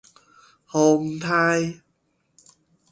[0.65, 1.79] 颱風